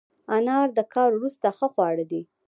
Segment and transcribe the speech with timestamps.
[0.35, 2.21] انار د کار وروسته ښه خواړه دي.